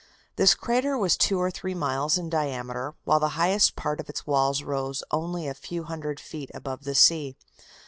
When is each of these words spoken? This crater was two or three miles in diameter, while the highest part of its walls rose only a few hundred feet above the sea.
This 0.35 0.55
crater 0.55 0.97
was 0.97 1.15
two 1.15 1.37
or 1.37 1.51
three 1.51 1.75
miles 1.75 2.17
in 2.17 2.27
diameter, 2.27 2.95
while 3.03 3.19
the 3.19 3.37
highest 3.37 3.75
part 3.75 3.99
of 3.99 4.09
its 4.09 4.25
walls 4.25 4.63
rose 4.63 5.03
only 5.11 5.47
a 5.47 5.53
few 5.53 5.83
hundred 5.83 6.19
feet 6.19 6.49
above 6.55 6.85
the 6.85 6.95
sea. 6.95 7.35